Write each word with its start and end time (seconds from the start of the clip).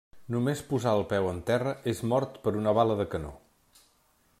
Només 0.35 0.63
posar 0.69 0.93
el 1.01 1.05
peu 1.11 1.29
en 1.33 1.41
terra, 1.51 1.75
és 1.95 2.03
mort 2.13 2.43
per 2.47 2.55
una 2.63 2.75
bala 2.83 2.97
de 3.05 3.09
canó. 3.13 3.35